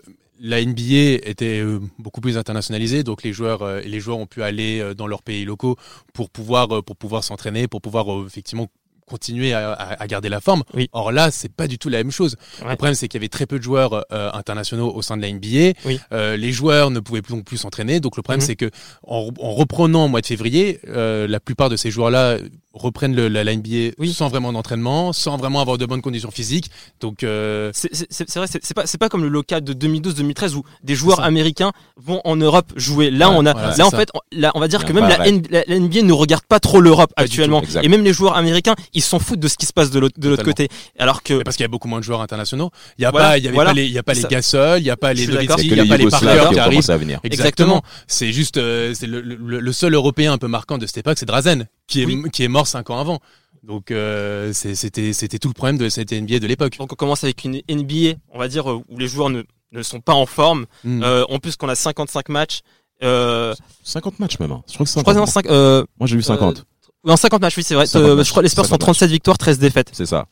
la 0.40 0.62
NBA 0.62 1.26
était 1.26 1.60
euh, 1.60 1.80
beaucoup 1.98 2.20
plus 2.20 2.36
internationalisée 2.36 3.04
donc 3.04 3.22
les 3.22 3.32
joueurs 3.32 3.62
euh, 3.62 3.80
les 3.80 4.00
joueurs 4.00 4.18
ont 4.18 4.26
pu 4.26 4.42
aller 4.42 4.92
dans 4.94 5.06
leurs 5.06 5.22
pays 5.22 5.46
locaux 5.46 5.76
pour 6.12 6.28
pouvoir 6.28 6.70
euh, 6.76 6.82
pour 6.82 6.96
pouvoir 6.96 7.24
s'entraîner 7.24 7.68
pour 7.68 7.80
pouvoir 7.80 8.04
effectivement 8.26 8.66
continuer 9.08 9.52
à, 9.52 9.72
à- 9.72 10.02
à 10.02 10.06
garder 10.06 10.28
la 10.28 10.40
forme. 10.40 10.62
Oui. 10.74 10.88
Or 10.92 11.10
là, 11.10 11.30
c'est 11.30 11.52
pas 11.52 11.66
du 11.66 11.78
tout 11.78 11.88
la 11.88 11.98
même 11.98 12.12
chose. 12.12 12.36
Ouais. 12.62 12.70
Le 12.70 12.76
problème, 12.76 12.94
c'est 12.94 13.08
qu'il 13.08 13.18
y 13.18 13.22
avait 13.22 13.28
très 13.28 13.46
peu 13.46 13.58
de 13.58 13.64
joueurs 13.64 14.04
euh, 14.12 14.30
internationaux 14.32 14.92
au 14.94 15.02
sein 15.02 15.16
de 15.16 15.22
la 15.22 15.32
NBA. 15.32 15.78
Oui. 15.84 15.98
Euh, 16.12 16.36
les 16.36 16.52
joueurs 16.52 16.90
ne 16.90 17.00
pouvaient 17.00 17.22
plus 17.22 17.34
non 17.34 17.42
plus 17.42 17.56
s'entraîner. 17.56 17.98
Donc 18.00 18.16
le 18.16 18.22
problème, 18.22 18.40
Mhm. 18.40 18.46
c'est 18.46 18.56
que 18.56 18.70
en, 19.06 19.30
en 19.40 19.50
reprenant 19.52 20.04
au 20.04 20.08
mois 20.08 20.20
de 20.20 20.26
février, 20.26 20.80
euh, 20.88 21.26
la 21.26 21.40
plupart 21.40 21.68
de 21.70 21.76
ces 21.76 21.90
joueurs-là 21.90 22.38
reprennent 22.78 23.14
le, 23.14 23.28
la, 23.28 23.44
la 23.44 23.54
NBA 23.54 23.92
Oui. 23.98 24.12
sans 24.12 24.28
vraiment 24.28 24.52
d'entraînement, 24.52 25.12
sans 25.12 25.36
vraiment 25.36 25.60
avoir 25.60 25.76
de 25.78 25.84
bonnes 25.86 26.00
conditions 26.02 26.30
physiques. 26.30 26.70
Donc 27.00 27.22
euh, 27.22 27.70
C'est 27.74 28.34
vrai, 28.36 28.46
c'est 28.48 28.74
pas, 28.74 28.86
c'est 28.86 28.98
pas 28.98 29.08
comme 29.08 29.22
le 29.22 29.28
local 29.28 29.62
de 29.62 29.72
2012-2013 29.74 30.54
où 30.54 30.62
des 30.82 30.94
joueurs 30.94 31.20
américains 31.20 31.72
vont 31.96 32.20
en 32.24 32.36
Europe 32.36 32.72
jouer. 32.76 33.10
Là, 33.10 33.28
Ouais, 33.30 33.34
on 33.38 33.46
a, 33.46 33.52
voilà, 33.52 33.76
là 33.76 33.86
en 33.86 33.90
ça. 33.90 33.98
fait, 33.98 34.08
on, 34.14 34.20
là, 34.32 34.52
on 34.54 34.60
va 34.60 34.68
dire 34.68 34.84
que 34.84 34.92
même 34.92 35.06
la, 35.08 35.16
vrai 35.16 35.28
N- 35.28 35.42
la- 35.50 35.64
la 35.66 35.78
NBA 35.78 36.02
ne 36.02 36.12
regarde 36.12 36.44
pas 36.48 36.60
trop 36.60 36.80
l'Europe 36.80 37.12
actuellement. 37.16 37.60
tout. 37.60 37.68
Et 37.82 37.88
même 37.88 38.02
les 38.04 38.12
joueurs 38.12 38.36
américains, 38.36 38.74
ils 38.94 39.02
s'en 39.02 39.18
foutent 39.18 39.40
de 39.40 39.48
ce 39.48 39.56
qui 39.56 39.66
se 39.66 39.72
passe 39.72 39.90
de 39.90 39.98
l'autre 39.98 40.42
côté. 40.44 40.68
Alors 40.98 41.22
que 41.22 41.34
Mais 41.34 41.44
parce 41.44 41.56
qu'il 41.56 41.64
y 41.64 41.66
a 41.66 41.68
beaucoup 41.68 41.88
moins 41.88 41.98
de 41.98 42.04
joueurs 42.04 42.20
internationaux. 42.22 42.70
Il 42.98 43.02
y 43.02 43.04
a 43.04 43.10
Voilà, 43.10 43.28
pas, 43.30 43.38
il 43.38 43.44
y 43.44 43.48
avait 43.48 43.54
voilà. 43.54 43.70
pas 43.70 43.74
les, 43.74 43.84
il 43.86 43.92
y 43.92 43.98
a 43.98 44.02
pas 44.02 44.14
les 44.14 44.22
Gasol, 44.22 44.80
il 44.80 44.84
y 44.86 44.90
a 44.90 44.96
pas 44.96 45.12
les. 45.12 45.26
Nowitzki, 45.26 45.66
Il 45.68 45.76
y 45.76 45.80
a 45.80 45.84
pas 45.86 45.96
les 45.96 46.06
Parker 46.08 46.26
qui 46.26 46.58
arrivent. 46.58 46.64
commencé 46.70 46.92
à 46.92 46.96
venir. 46.96 47.20
Exactement. 47.24 47.82
C'est 48.06 48.32
juste, 48.32 48.56
euh, 48.56 48.94
c'est 48.94 49.06
le, 49.06 49.72
seul 49.72 49.94
Européen 49.94 50.32
un 50.32 50.38
peu 50.38 50.48
marquant 50.48 50.78
de 50.78 50.86
cette 50.86 50.98
époque, 50.98 51.18
c'est 51.18 51.26
Drazen, 51.26 51.66
qui 51.86 52.02
est, 52.02 52.30
qui 52.30 52.42
est 52.44 52.48
mort 52.48 52.66
cinq 52.68 52.90
ans 52.90 52.98
avant. 53.00 53.18
Donc 53.64 53.90
euh, 53.90 54.52
c'était, 54.52 55.12
c'était 55.12 55.38
tout 55.38 55.48
le 55.48 55.54
problème 55.54 55.78
de 55.78 55.88
cette 55.88 56.12
NBA 56.12 56.38
de 56.38 56.46
l'époque. 56.46 56.78
donc 56.78 56.92
on 56.92 56.96
commence 56.96 57.24
avec 57.24 57.44
une 57.44 57.60
NBA, 57.68 58.16
on 58.32 58.38
va 58.38 58.46
dire 58.48 58.70
euh, 58.70 58.80
où 58.88 58.98
les 58.98 59.08
joueurs 59.08 59.30
ne, 59.30 59.42
ne 59.72 59.82
sont 59.82 60.00
pas 60.00 60.14
en 60.14 60.26
forme. 60.26 60.66
Mm. 60.84 61.02
Euh, 61.02 61.24
en 61.28 61.38
plus 61.40 61.56
qu'on 61.56 61.68
a 61.68 61.74
55 61.74 62.28
matchs. 62.28 62.60
Euh, 63.02 63.54
50 63.82 64.18
matchs 64.20 64.38
même. 64.38 64.52
hein. 64.52 64.62
Je 64.68 64.74
crois 64.74 64.84
que 64.86 64.90
c'est 64.90 65.00
je 65.00 65.02
crois 65.04 65.14
50. 65.14 65.26
que 65.26 65.32
c'est 65.32 65.38
en 65.38 65.42
cinq- 65.42 65.50
euh, 65.50 65.84
Moi, 65.98 66.06
j'ai 66.06 66.16
vu 66.16 66.22
50. 66.22 66.64
oui, 67.04 67.12
en 67.12 67.16
50 67.16 67.40
matchs, 67.42 67.56
oui, 67.56 67.62
c'est 67.64 67.74
vrai. 67.74 67.86
50 67.86 68.08
Euh, 68.08 68.16
matchs, 68.16 68.26
je 68.26 68.30
crois 68.30 68.42
que 68.42 68.46
les 68.46 68.50
Spurs 68.50 68.64
50 68.66 68.80
font 68.80 68.84
37 68.86 69.10
victoires, 69.10 69.38
13 69.38 69.58
défaites. 69.58 69.90
C'est 69.92 70.06
ça. 70.06 70.26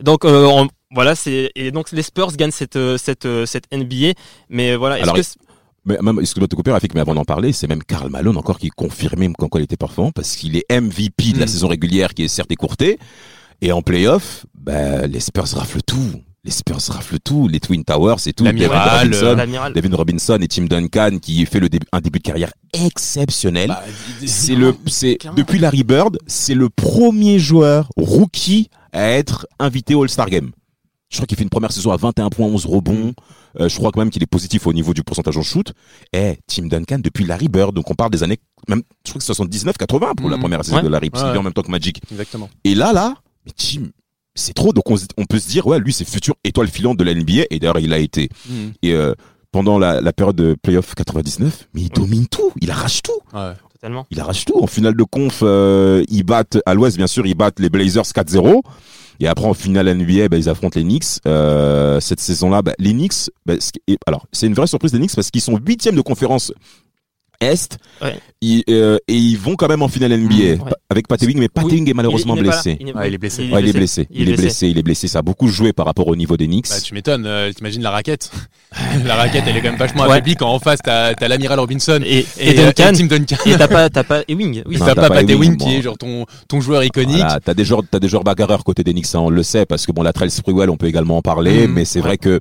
Donc 0.00 0.24
euh, 0.24 0.46
on- 0.46 0.68
voilà, 0.92 1.14
c'est 1.14 1.52
et 1.54 1.70
donc 1.70 1.92
les 1.92 2.02
Spurs 2.02 2.32
gagnent 2.32 2.50
cette 2.50 2.78
cette 2.96 3.28
cette 3.46 3.64
NBA. 3.72 4.14
Mais 4.48 4.76
voilà, 4.76 4.96
est-ce 4.98 5.02
Alors, 5.04 5.14
que 5.16 5.20
Mais 5.86 5.96
même, 6.02 6.18
excuse-moi 6.20 6.46
de 6.46 6.50
te 6.50 6.56
couper, 6.56 6.70
Rafik, 6.72 6.94
mais 6.94 7.00
avant 7.00 7.14
d'en 7.14 7.24
parler, 7.24 7.52
c'est 7.52 7.66
même 7.66 7.82
Karl 7.82 8.10
Malone 8.10 8.36
encore 8.36 8.58
qui 8.58 8.68
confirmait 8.68 9.28
quoi 9.32 9.48
il 9.60 9.62
était 9.64 9.76
performant 9.78 10.10
parce 10.12 10.36
qu'il 10.36 10.56
est 10.56 10.64
MVP 10.70 11.32
de 11.32 11.38
la 11.38 11.46
Mm. 11.46 11.48
saison 11.48 11.68
régulière 11.68 12.12
qui 12.14 12.24
est 12.24 12.28
certes 12.28 12.50
écourtée. 12.52 12.98
Et 13.62 13.72
en 13.72 13.82
playoff, 13.82 14.46
bah, 14.54 15.06
les 15.06 15.20
Spurs 15.20 15.48
raflent 15.54 15.82
tout. 15.82 16.22
Les 16.44 16.50
Spurs 16.50 16.80
raflent 16.88 17.18
tout. 17.18 17.48
Les 17.48 17.60
Twin 17.60 17.84
Towers 17.84 18.16
et 18.26 18.32
tout. 18.32 18.44
L'amiral, 18.44 19.10
David 19.10 19.14
Robinson, 19.14 19.36
l'amiral 19.36 19.72
Devin 19.74 19.96
Robinson 19.96 20.38
et 20.40 20.48
Tim 20.48 20.64
Duncan 20.64 21.18
qui 21.20 21.44
fait 21.46 21.60
le 21.60 21.68
début, 21.68 21.86
un 21.92 22.00
début 22.00 22.18
de 22.18 22.24
carrière 22.24 22.52
exceptionnel. 22.72 23.68
Bah, 23.68 23.82
c'est 24.26 24.54
le, 24.54 24.74
c'est, 24.86 25.18
depuis 25.36 25.58
Larry 25.58 25.84
Bird, 25.84 26.18
c'est 26.26 26.54
le 26.54 26.68
premier 26.70 27.38
joueur 27.38 27.88
rookie 27.96 28.68
à 28.92 29.10
être 29.10 29.46
invité 29.58 29.94
au 29.94 30.02
All-Star 30.02 30.28
Game. 30.30 30.50
Je 31.10 31.16
crois 31.16 31.26
qu'il 31.26 31.36
fait 31.36 31.42
une 31.42 31.50
première 31.50 31.72
saison 31.72 31.90
à 31.90 31.96
21 31.96 32.30
points, 32.30 32.46
11 32.46 32.66
rebonds. 32.66 33.12
Euh, 33.58 33.68
je 33.68 33.76
crois 33.76 33.90
quand 33.90 33.98
même 34.00 34.10
qu'il 34.10 34.22
est 34.22 34.26
positif 34.26 34.66
au 34.68 34.72
niveau 34.72 34.94
du 34.94 35.02
pourcentage 35.02 35.36
en 35.36 35.42
shoot. 35.42 35.72
Et 36.12 36.38
Tim 36.46 36.66
Duncan 36.66 36.98
depuis 37.02 37.24
Larry 37.24 37.48
Bird, 37.48 37.74
donc 37.74 37.90
on 37.90 37.94
parle 37.94 38.10
des 38.12 38.22
années, 38.22 38.38
même, 38.68 38.82
je 39.04 39.10
crois 39.10 39.18
que 39.18 39.24
79, 39.24 39.76
80 39.76 40.14
pour 40.14 40.30
la 40.30 40.36
Mhm. 40.36 40.40
première 40.42 40.64
saison 40.64 40.76
Ouais. 40.76 40.82
de 40.84 40.88
Larry, 40.88 41.10
parce 41.10 41.24
qu'il 41.24 41.32
Ouais. 41.32 41.38
en 41.38 41.42
même 41.42 41.52
temps 41.52 41.62
que 41.62 41.70
Magic. 41.70 42.00
Exactement. 42.12 42.48
Et 42.62 42.76
là, 42.76 42.92
là, 42.92 43.16
mais 43.44 43.50
Tim, 43.56 43.88
c'est 44.36 44.54
trop. 44.54 44.72
Donc 44.72 44.84
on, 44.88 45.24
peut 45.26 45.40
se 45.40 45.48
dire, 45.48 45.66
ouais, 45.66 45.80
lui 45.80 45.92
c'est 45.92 46.04
futur 46.08 46.36
étoile 46.44 46.68
filante 46.68 46.96
de 46.96 47.02
la 47.04 47.12
NBA. 47.12 47.42
Et 47.50 47.58
d'ailleurs, 47.58 47.80
il 47.80 47.92
a 47.92 47.98
été. 47.98 48.28
Mm. 48.48 48.52
Et 48.82 48.92
euh, 48.92 49.12
pendant 49.50 49.80
la, 49.80 50.00
la 50.00 50.12
période 50.12 50.36
de 50.36 50.54
playoff 50.62 50.94
99, 50.94 51.68
mais 51.74 51.80
il 51.82 51.88
domine 51.88 52.28
tout, 52.28 52.52
il 52.60 52.70
arrache 52.70 53.02
tout. 53.02 53.10
Ouais. 53.36 53.52
totalement. 53.72 54.06
Il 54.12 54.20
arrache 54.20 54.44
tout. 54.44 54.62
En 54.62 54.66
finale 54.68 54.94
de 54.94 55.02
conf, 55.04 55.40
euh, 55.42 56.04
ils 56.08 56.22
battent 56.22 56.58
à 56.66 56.74
l'Ouest, 56.74 56.96
bien 56.98 57.06
sûr, 57.08 57.26
ils 57.26 57.34
battent 57.34 57.58
les 57.58 57.68
Blazers 57.70 58.04
4-0. 58.04 58.62
Et 59.20 59.28
après, 59.28 59.46
en 59.46 59.54
finale 59.54 59.94
NBA, 59.94 60.28
bah, 60.28 60.38
ils 60.38 60.48
affrontent 60.48 60.78
les 60.78 60.84
Knicks. 60.84 61.20
Euh, 61.26 62.00
cette 62.00 62.20
saison-là, 62.20 62.62
bah, 62.62 62.72
les 62.78 62.92
Knicks, 62.92 63.30
bah, 63.44 63.54
alors 64.06 64.26
c'est 64.32 64.46
une 64.46 64.54
vraie 64.54 64.66
surprise 64.66 64.92
des 64.92 64.98
Knicks 64.98 65.14
parce 65.14 65.30
qu'ils 65.30 65.42
sont 65.42 65.58
huitièmes 65.58 65.96
de 65.96 66.00
conférence 66.00 66.52
Est. 67.40 67.78
Ouais. 68.02 68.18
Ils, 68.42 68.62
euh, 68.70 68.98
et 69.08 69.14
ils 69.14 69.36
vont 69.36 69.54
quand 69.56 69.68
même 69.68 69.82
en 69.82 69.88
finale 69.88 70.12
NBA 70.18 70.34
ouais. 70.34 70.58
avec 70.90 71.08
Pat 71.08 71.22
Ewing, 71.22 71.38
mais 71.38 71.48
Pat 71.48 71.64
Oui, 71.64 71.72
Ewing 71.72 71.86
est 71.86 71.90
il 71.90 71.94
malheureusement 71.96 72.36
il 72.36 72.42
blessé. 72.42 72.76
il 72.80 72.88
est 72.88 73.18
blessé. 73.18 73.48
Ouais, 73.50 73.60
il 73.62 73.68
est 73.68 73.72
blessé. 73.72 74.06
Il 74.10 74.28
est 74.30 74.36
blessé. 74.36 74.68
Il 74.68 74.78
est 74.78 74.82
blessé. 74.82 75.08
Ça 75.08 75.18
a 75.18 75.22
beaucoup 75.22 75.48
joué 75.48 75.72
par 75.72 75.86
rapport 75.86 76.06
au 76.08 76.16
niveau 76.16 76.36
des 76.36 76.46
Knicks. 76.46 76.68
Bah, 76.68 76.80
tu 76.82 76.94
m'étonnes, 76.94 77.24
euh, 77.26 77.52
t'imagines 77.52 77.82
la 77.82 77.90
raquette. 77.90 78.30
la 79.04 79.14
raquette, 79.16 79.44
elle 79.46 79.56
est 79.56 79.60
quand 79.62 79.70
même 79.70 79.78
vachement 79.78 80.04
Ouais. 80.04 80.12
affaiblie 80.12 80.36
quand 80.36 80.50
en 80.52 80.58
face 80.58 80.80
t'as, 80.82 81.14
t'as 81.14 81.28
l'amiral 81.28 81.58
Robinson 81.60 82.00
Et, 82.04 82.26
et, 82.38 82.50
et 82.50 82.54
Duncan. 82.54 82.84
euh, 82.84 82.92
et 82.92 82.96
Tim 82.98 83.06
Duncan. 83.06 83.36
Et 83.46 83.56
t'as 83.56 83.68
pas, 83.68 83.88
t'as 83.90 84.04
pas 84.04 84.22
Ewing. 84.28 84.62
Oui, 84.66 84.76
t'as 84.78 84.94
pas 84.94 85.08
pas 85.08 85.08
Pat 85.08 85.22
Ewing, 85.30 85.38
Ewing 85.38 85.56
qui 85.56 85.76
est 85.76 85.82
genre 85.82 85.98
ton, 85.98 86.24
ton 86.48 86.60
joueur 86.60 86.82
iconique. 86.84 87.16
Voilà, 87.16 87.40
t'as 87.40 87.54
des 87.54 87.64
joueurs, 87.64 87.82
t'as 87.90 87.98
des 87.98 88.08
joueurs 88.08 88.24
bagarreurs 88.24 88.64
côté 88.64 88.84
des 88.84 88.92
Knicks, 88.92 89.06
ça 89.06 89.20
on 89.20 89.30
le 89.30 89.42
sait, 89.42 89.66
parce 89.66 89.86
que 89.86 89.92
bon, 89.92 90.02
la 90.02 90.12
Trail 90.12 90.30
Sprewell, 90.30 90.70
on 90.70 90.76
peut 90.76 90.86
également 90.86 91.16
en 91.18 91.22
parler, 91.22 91.66
Mm, 91.66 91.72
mais 91.72 91.84
c'est 91.84 91.98
ouais. 92.00 92.06
vrai 92.06 92.18
que 92.18 92.40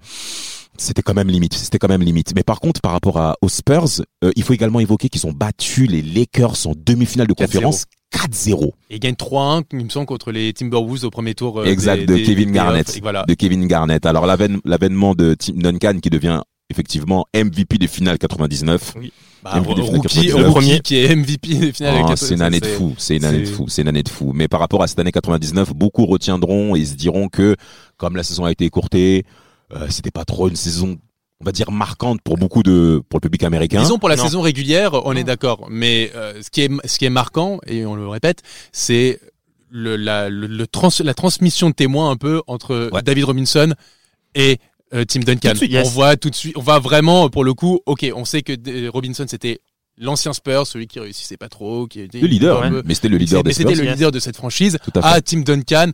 c'était 0.79 1.01
quand 1.01 1.13
même 1.13 1.27
limite, 1.29 1.53
c'était 1.53 1.77
quand 1.77 1.87
même 1.89 2.01
limite. 2.01 2.33
Mais 2.35 2.43
par 2.43 2.59
contre, 2.59 2.81
par 2.81 2.91
rapport 2.93 3.17
à, 3.17 3.35
aux 3.41 3.49
Spurs, 3.49 4.01
euh, 4.23 4.31
il 4.35 4.43
faut 4.43 4.53
également 4.53 4.79
évoquer 4.79 5.09
qu'ils 5.09 5.27
ont 5.27 5.31
battu 5.31 5.85
les 5.87 6.01
Lakers 6.01 6.65
en 6.67 6.73
demi-finale 6.75 7.27
de 7.27 7.33
4-0. 7.33 7.45
conférence 7.45 7.85
4-0 8.11 8.71
Et 8.89 8.95
il 8.95 8.99
gagne 8.99 9.13
3-1, 9.15 9.63
il 9.73 9.85
me 9.85 9.89
semble, 9.89 10.05
contre 10.07 10.31
les 10.31 10.51
Timberwolves 10.53 11.03
au 11.05 11.09
premier 11.11 11.35
tour. 11.35 11.59
euh, 11.59 11.65
exact 11.65 11.99
des- 11.99 12.05
de 12.07 12.15
des- 12.15 12.23
Kevin 12.23 12.47
des 12.47 12.53
Garnett, 12.55 12.99
voilà. 13.01 13.23
de 13.27 13.33
Kevin 13.35 13.67
Garnett. 13.67 14.05
Alors 14.05 14.25
l'avène- 14.25 14.59
l'avènement 14.65 15.13
de 15.15 15.35
Tim 15.35 15.53
Duncan 15.57 15.99
qui 16.01 16.09
devient 16.09 16.41
effectivement 16.71 17.25
MVP 17.35 17.77
des 17.77 17.87
finales 17.87 18.17
99. 18.17 18.93
Bah, 19.43 19.51
MVP 19.55 19.75
des 19.75 19.81
finales 19.83 19.95
rookie, 19.95 20.01
99. 20.27 20.45
rookie 20.47 20.51
Premier. 20.59 20.79
qui 20.81 20.95
est 20.97 21.15
MVP 21.15 21.55
des 21.55 21.71
finales. 21.73 21.95
Ah, 22.01 22.05
avec 22.07 22.17
c'est 22.17 22.33
une 22.35 22.41
année 22.41 22.59
de 22.59 22.65
fou, 22.65 22.93
c'est 22.97 23.15
une 23.17 23.25
année 23.25 23.39
de 23.41 23.45
fou, 23.45 23.65
c'est 23.69 23.81
une 23.83 23.87
année 23.87 24.03
de 24.03 24.09
fou. 24.09 24.31
Mais 24.35 24.47
par 24.47 24.59
rapport 24.59 24.83
à 24.83 24.87
cette 24.87 24.99
année 24.99 25.11
99, 25.11 25.73
beaucoup 25.73 26.05
retiendront 26.05 26.75
et 26.75 26.83
se 26.85 26.95
diront 26.95 27.27
que 27.29 27.55
comme 27.97 28.15
la 28.15 28.23
saison 28.23 28.45
a 28.45 28.51
été 28.51 28.65
écourtée, 28.65 29.23
c'était 29.89 30.11
pas 30.11 30.25
trop 30.25 30.49
une 30.49 30.55
saison, 30.55 30.97
on 31.41 31.45
va 31.45 31.51
dire 31.51 31.71
marquante 31.71 32.21
pour 32.21 32.37
beaucoup 32.37 32.63
de 32.63 33.01
pour 33.09 33.17
le 33.17 33.21
public 33.21 33.43
américain. 33.43 33.81
Disons 33.81 33.97
pour 33.99 34.09
la 34.09 34.15
Non. 34.15 34.23
saison 34.23 34.41
régulière, 34.41 34.93
on 35.05 35.15
est 35.15 35.23
d'accord. 35.23 35.67
Mais 35.69 36.11
euh, 36.15 36.41
ce 36.41 36.49
qui 36.49 36.61
est 36.61 36.71
ce 36.87 36.97
qui 36.99 37.05
est 37.05 37.09
marquant 37.09 37.59
et 37.67 37.85
on 37.85 37.95
le 37.95 38.07
répète, 38.07 38.41
c'est 38.71 39.19
le, 39.69 39.95
la 39.95 40.29
le, 40.29 40.47
le 40.47 40.67
trans, 40.67 40.89
la 41.03 41.13
transmission 41.13 41.69
de 41.69 41.75
témoins 41.75 42.09
un 42.11 42.17
peu 42.17 42.41
entre 42.47 42.89
Ouais. 42.91 43.01
David 43.03 43.25
Robinson 43.25 43.73
et 44.35 44.57
euh, 44.93 45.05
Tim 45.05 45.19
Duncan. 45.19 45.53
Suite, 45.55 45.71
yes. 45.71 45.87
On 45.87 45.89
voit 45.91 46.17
tout 46.17 46.29
de 46.31 46.35
suite, 46.35 46.57
on 46.57 46.61
va 46.61 46.79
vraiment 46.79 47.29
pour 47.29 47.43
le 47.43 47.53
coup. 47.53 47.79
Ok, 47.85 48.05
on 48.15 48.25
sait 48.25 48.41
que 48.41 48.89
Robinson 48.89 49.25
c'était 49.27 49.59
l'ancien 50.01 50.33
Spurs, 50.33 50.65
celui 50.65 50.87
qui 50.87 50.99
réussissait 50.99 51.37
pas 51.37 51.49
trop, 51.49 51.85
qui 51.85 51.99
était 52.01 52.19
le 52.21 52.27
leader, 52.27 52.63
un 52.63 52.69
peu- 52.71 52.83
mais 52.85 52.95
c'était 52.95 53.09
le 53.09 53.17
leader 53.17 53.43
c'était 53.51 53.75
le 53.75 53.83
leader 53.83 54.11
de 54.11 54.19
cette 54.19 54.37
franchise. 54.37 54.77
Tout 54.83 54.91
à 54.95 55.01
fait. 55.01 55.07
à 55.17 55.21
Tim 55.21 55.41
Duncan, 55.41 55.91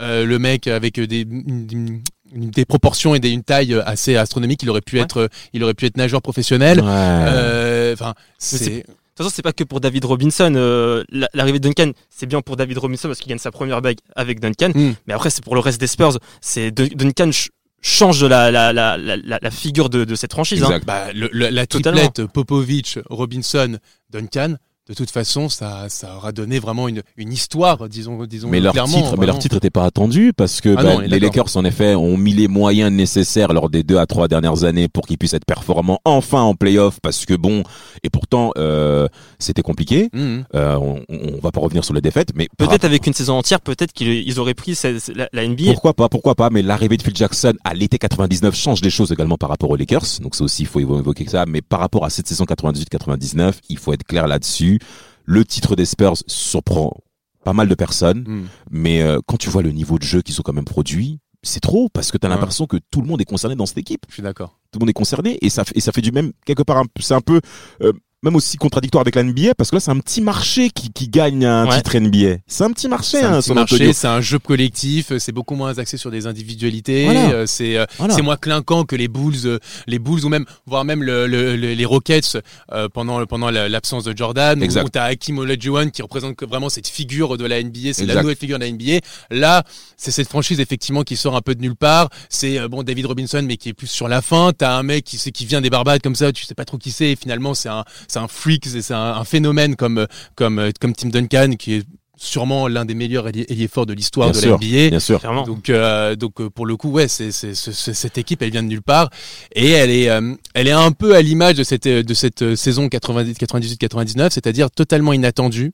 euh, 0.00 0.24
le 0.26 0.38
mec 0.38 0.66
avec 0.68 1.00
des, 1.00 1.24
des, 1.24 2.00
des 2.32 2.64
proportions 2.64 3.14
et 3.14 3.20
des, 3.20 3.30
une 3.30 3.42
taille 3.44 3.74
assez 3.86 4.16
astronomique. 4.16 4.62
Il 4.62 4.70
aurait 4.70 4.80
pu 4.80 4.96
Ouais. 4.96 5.02
être, 5.02 5.28
il 5.52 5.62
aurait 5.64 5.74
pu 5.74 5.86
être 5.86 5.96
nageur 5.96 6.22
professionnel. 6.22 6.80
Ouais. 6.80 6.86
Euh, 6.88 7.92
Enfin, 7.92 8.14
c'est- 8.38 8.58
c'est 8.58 8.70
De 8.70 8.82
toute 8.82 9.24
façon, 9.28 9.30
c'est 9.34 9.42
pas 9.42 9.54
que 9.54 9.64
pour 9.64 9.80
David 9.80 10.04
Robinson. 10.04 10.52
euh, 10.56 11.02
la- 11.10 11.28
L'arrivée 11.32 11.58
de 11.58 11.66
Duncan, 11.68 11.92
c'est 12.10 12.26
bien 12.26 12.42
pour 12.42 12.56
David 12.56 12.76
Robinson 12.76 13.08
parce 13.08 13.18
qu'il 13.20 13.30
gagne 13.30 13.38
sa 13.38 13.50
première 13.50 13.80
bague 13.80 13.96
avec 14.14 14.40
Duncan. 14.40 14.72
Hmm. 14.74 14.92
Mais 15.06 15.14
après, 15.14 15.30
c'est 15.30 15.42
pour 15.42 15.54
le 15.54 15.60
reste 15.60 15.80
des 15.80 15.86
Spurs. 15.86 16.18
C'est 16.42 16.70
Dun- 16.70 16.88
Duncan 16.94 17.32
ch- 17.32 17.48
change 17.80 18.22
la, 18.24 18.50
la, 18.50 18.74
la, 18.74 18.98
la, 18.98 19.50
figure 19.50 19.88
de, 19.88 20.04
de 20.04 20.14
cette 20.16 20.32
franchise. 20.32 20.62
hein. 20.62 20.66
Exact. 20.66 20.84
bah, 20.86 21.12
le- 21.14 21.30
le- 21.32 21.48
la 21.48 21.66
Totalement. 21.66 22.00
triplette 22.00 22.30
Popovic, 22.30 22.98
Robinson, 23.08 23.78
Duncan. 24.10 24.56
De 24.88 24.94
toute 24.94 25.10
façon, 25.10 25.48
ça, 25.48 25.86
ça 25.88 26.14
aura 26.16 26.30
donné 26.30 26.60
vraiment 26.60 26.86
une, 26.86 27.02
une 27.16 27.32
histoire, 27.32 27.88
disons, 27.88 28.24
disons 28.24 28.48
Mais 28.48 28.60
leur 28.60 28.72
clairement. 28.72 28.96
titre, 29.02 29.16
mais 29.18 29.26
leur 29.26 29.36
titre 29.40 29.56
n'était 29.56 29.68
pas 29.70 29.84
attendu 29.84 30.32
parce 30.32 30.60
que 30.60 30.76
Ah 30.78 30.82
bah, 30.84 30.94
non, 30.94 30.98
les. 31.00 31.18
Lakers 31.18 31.56
en 31.56 31.64
effet 31.64 31.96
ont 31.96 32.16
mis 32.16 32.32
les 32.32 32.46
moyens 32.46 32.92
nécessaires 32.92 33.52
lors 33.52 33.68
des 33.68 33.82
deux 33.82 33.96
à 33.98 34.06
trois 34.06 34.28
dernières 34.28 34.62
années 34.62 34.86
pour 34.86 35.04
qu'ils 35.08 35.18
puissent 35.18 35.34
être 35.34 35.44
performants 35.44 35.98
enfin 36.04 36.40
en 36.42 36.54
playoff 36.54 37.00
parce 37.02 37.26
que 37.26 37.34
bon 37.34 37.64
et 38.04 38.10
pourtant 38.10 38.52
euh, 38.58 39.08
c'était 39.40 39.62
compliqué. 39.62 40.08
Mhm. 40.12 40.44
Euh, 40.54 40.76
on, 40.76 41.02
on 41.08 41.40
va 41.40 41.50
pas 41.50 41.60
revenir 41.60 41.84
sur 41.84 41.92
les 41.94 42.00
défaites, 42.00 42.28
mais 42.36 42.46
par 42.56 42.68
Peut-être 42.68 42.84
avec 42.84 43.04
une 43.08 43.12
saison 43.12 43.34
entière, 43.38 43.60
peut-être 43.62 43.92
qu'ils 43.92 44.06
ils 44.28 44.38
auraient 44.38 44.54
pris 44.54 44.76
cette- 44.76 45.00
cette- 45.00 45.16
la, 45.16 45.28
la 45.32 45.48
NBA. 45.48 45.72
Pourquoi 45.72 45.94
pas, 45.94 46.08
pourquoi 46.08 46.36
pas, 46.36 46.48
mais 46.50 46.62
l'arrivée 46.62 46.96
de 46.96 47.02
Phil 47.02 47.16
Jackson 47.16 47.54
à 47.64 47.74
l'été 47.74 47.98
99 47.98 48.54
change 48.54 48.82
les 48.82 48.90
choses 48.90 49.10
également 49.10 49.36
par 49.36 49.48
rapport 49.48 49.70
aux 49.70 49.76
Lakers. 49.76 50.20
Donc 50.20 50.36
ça 50.36 50.44
aussi, 50.44 50.62
il 50.62 50.66
faut 50.68 50.78
évoquer 50.78 51.26
ça. 51.26 51.44
Mais 51.44 51.60
par 51.60 51.80
rapport 51.80 52.04
à 52.04 52.10
cette 52.10 52.28
saison 52.28 52.44
98-99, 52.44 53.54
il 53.68 53.78
faut 53.78 53.92
être 53.92 54.04
clair 54.04 54.28
là-dessus. 54.28 54.75
Le 55.24 55.44
titre 55.44 55.74
des 55.76 55.84
Spurs 55.84 56.14
surprend 56.26 56.96
pas 57.44 57.52
mal 57.52 57.68
de 57.68 57.74
personnes, 57.74 58.24
Hmm. 58.26 58.46
mais 58.70 59.02
euh, 59.02 59.18
quand 59.26 59.36
tu 59.36 59.48
vois 59.50 59.62
le 59.62 59.70
niveau 59.72 59.98
de 59.98 60.02
jeu 60.04 60.22
qu'ils 60.22 60.38
ont 60.40 60.42
quand 60.42 60.52
même 60.52 60.64
produit, 60.64 61.18
c'est 61.42 61.60
trop 61.60 61.88
parce 61.88 62.10
que 62.10 62.18
t'as 62.18 62.28
Ouais. 62.28 62.34
l'impression 62.34 62.66
que 62.66 62.76
tout 62.90 63.00
le 63.02 63.06
monde 63.06 63.20
est 63.20 63.24
concerné 63.24 63.54
dans 63.54 63.66
cette 63.66 63.78
équipe. 63.78 64.04
Je 64.08 64.14
suis 64.14 64.22
d'accord. 64.22 64.58
Tout 64.72 64.78
le 64.78 64.82
monde 64.82 64.90
est 64.90 64.94
concerné 64.94 65.38
et 65.42 65.48
ça 65.48 65.64
fait- 65.64 65.76
et 65.76 65.80
ça 65.80 65.92
fait 65.92 66.00
du 66.00 66.10
même 66.10 66.32
quelque 66.44 66.62
part. 66.64 66.82
C'est 66.98 67.14
un 67.14 67.20
peu 67.20 67.40
euh, 67.82 67.92
même 68.26 68.36
aussi 68.36 68.56
contradictoire 68.58 69.00
avec 69.00 69.14
la 69.14 69.22
NBA 69.22 69.54
parce 69.56 69.70
que 69.70 69.76
là 69.76 69.80
c'est 69.80 69.90
un 69.90 69.98
petit 70.00 70.20
marché 70.20 70.68
qui, 70.70 70.90
qui 70.90 71.08
gagne 71.08 71.44
un 71.46 71.66
Ouais. 71.66 71.76
titre 71.76 71.96
NBA. 71.98 72.36
C'est 72.46 72.64
un 72.64 72.70
petit 72.72 72.88
marché, 72.88 73.18
C'est 73.18 73.24
un 73.24 73.34
hein, 73.34 73.40
petit 73.40 73.52
marché, 73.54 73.92
c'est 73.92 74.06
un 74.08 74.20
jeu 74.20 74.38
collectif, 74.38 75.16
c'est 75.18 75.32
beaucoup 75.32 75.54
moins 75.54 75.78
axé 75.78 75.96
sur 75.96 76.10
des 76.10 76.26
individualités, 76.26 77.04
Voilà. 77.04 77.30
euh, 77.30 77.46
c'est 77.46 77.76
euh, 77.76 77.86
Voilà. 77.98 78.14
c'est 78.14 78.22
moins 78.22 78.36
clinquant 78.36 78.84
que 78.84 78.96
les 78.96 79.08
Bulls, 79.08 79.34
euh, 79.46 79.58
les 79.86 79.98
Bulls 79.98 80.24
ou 80.24 80.28
même 80.28 80.44
voire 80.66 80.84
même 80.84 81.02
le, 81.02 81.26
le- 81.26 81.56
le- 81.56 81.72
les 81.74 81.84
Rockets 81.84 82.38
euh, 82.72 82.88
pendant 82.88 83.24
pendant 83.26 83.50
la- 83.50 83.68
l'absence 83.68 84.04
de 84.04 84.16
Jordan. 84.16 84.62
Exact. 84.62 84.82
Où, 84.82 84.86
où 84.86 84.90
t'as 84.90 85.04
Hakim 85.04 85.38
Olajuwon 85.38 85.90
qui 85.90 86.02
représente 86.02 86.42
vraiment 86.42 86.68
cette 86.68 86.88
figure 86.88 87.36
de 87.38 87.44
la 87.46 87.62
NBA, 87.62 87.92
c'est 87.92 88.06
la 88.06 88.20
nouvelle 88.20 88.36
figure 88.36 88.58
de 88.58 88.64
la 88.64 88.70
NBA. 88.70 89.00
Là, 89.30 89.62
c'est 89.96 90.10
cette 90.10 90.28
franchise 90.28 90.58
effectivement 90.60 91.02
qui 91.02 91.16
sort 91.16 91.36
un 91.36 91.40
peu 91.42 91.54
de 91.54 91.62
nulle 91.62 91.76
part. 91.76 92.08
C'est 92.28 92.58
euh, 92.58 92.68
bon 92.68 92.82
David 92.82 93.06
Robinson 93.06 93.42
mais 93.46 93.56
qui 93.56 93.68
est 93.68 93.72
plus 93.74 93.86
sur 93.86 94.08
la 94.08 94.20
fin. 94.20 94.52
T'as 94.56 94.76
un 94.76 94.82
mec 94.82 95.04
qui 95.04 95.16
qui 95.32 95.46
vient 95.46 95.60
des 95.60 95.70
Barbades 95.70 96.02
comme 96.02 96.16
ça, 96.16 96.32
tu 96.32 96.44
sais 96.44 96.54
pas 96.54 96.64
trop 96.64 96.76
qui 96.78 96.90
c'est. 96.90 97.14
Finalement 97.16 97.54
c'est 97.54 97.68
un 97.68 97.84
c'est 98.16 98.22
un 98.22 98.28
freak, 98.28 98.64
c'est 98.66 98.94
un, 98.94 98.98
un 99.14 99.24
phénomène 99.24 99.76
comme 99.76 100.06
comme 100.34 100.70
comme 100.80 100.94
Tim 100.94 101.08
Duncan 101.10 101.50
qui 101.58 101.74
est 101.74 101.82
sûrement 102.18 102.66
l'un 102.66 102.86
des 102.86 102.94
meilleurs 102.94 103.28
ailiers 103.28 103.68
forts 103.68 103.84
de 103.84 103.92
l'histoire 103.92 104.30
de 104.30 104.36
sûr. 104.38 104.52
la 104.58 104.66
NBA. 104.66 104.88
Bien 104.88 105.00
sûr. 105.00 105.20
Donc, 105.44 105.68
euh, 105.68 106.16
donc 106.16 106.40
euh, 106.40 106.48
pour 106.48 106.64
le 106.64 106.74
coup, 106.74 106.90
ouais, 106.90 107.08
c'est, 107.08 107.30
c'est, 107.30 107.54
c'est- 107.54 107.74
c'est- 107.74 107.92
cette 107.92 108.16
équipe, 108.16 108.40
elle 108.40 108.50
vient 108.50 108.62
de 108.62 108.68
nulle 108.68 108.80
part 108.80 109.10
et 109.54 109.68
elle 109.72 109.90
est, 109.90 110.08
euh, 110.08 110.34
elle 110.54 110.66
est 110.66 110.70
un 110.72 110.92
peu 110.92 111.14
à 111.14 111.20
l'image 111.20 111.56
de 111.56 111.62
cette, 111.62 111.86
de 111.86 112.14
cette 112.14 112.40
euh, 112.40 112.56
saison 112.56 112.86
98-99, 112.88 114.30
c'est-à-dire 114.30 114.70
totalement 114.70 115.12
inattendue, 115.12 115.72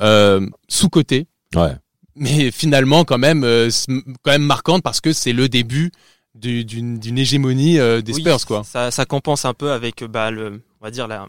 euh, 0.00 0.46
sous 0.68 0.88
côté, 0.88 1.26
Ouais. 1.54 1.72
mais 2.16 2.50
finalement 2.50 3.04
quand 3.04 3.18
même, 3.18 3.44
euh, 3.44 3.68
quand 4.22 4.30
même 4.32 4.42
marquante 4.42 4.82
parce 4.82 5.02
que 5.02 5.12
c'est 5.12 5.34
le 5.34 5.50
début 5.50 5.90
du- 6.34 6.64
d'une, 6.64 6.98
d'une 6.98 7.18
hégémonie 7.18 7.74
des 7.76 8.12
Oui, 8.14 8.20
Spurs, 8.22 8.46
quoi. 8.46 8.62
Ça, 8.64 8.90
ça 8.90 9.04
compense 9.04 9.44
un 9.44 9.52
peu 9.54 9.70
avec 9.70 10.02
bah, 10.04 10.30
le, 10.30 10.62
on 10.80 10.84
va 10.84 10.90
dire 10.90 11.06
la. 11.08 11.26